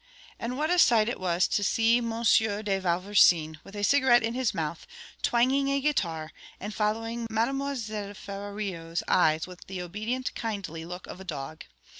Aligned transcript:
And 0.39 0.57
what 0.57 0.71
a 0.71 0.79
sight 0.79 1.07
it 1.09 1.19
was 1.19 1.47
to 1.49 1.63
see 1.63 1.99
M. 1.99 2.09
de 2.09 2.79
Vauversin, 2.79 3.59
with 3.63 3.75
a 3.75 3.83
cigarette 3.83 4.23
in 4.23 4.33
his 4.33 4.51
mouth, 4.51 4.87
twanging 5.21 5.69
a 5.69 5.79
guitar, 5.79 6.31
and 6.59 6.73
following 6.73 7.27
Mademoiselle 7.29 8.15
Ferrario's 8.15 9.03
eyes 9.07 9.45
with 9.45 9.67
the 9.67 9.79
obedient, 9.79 10.33
kindly 10.33 10.85
look 10.85 11.05
of 11.05 11.21
a 11.21 11.23
dog! 11.23 11.65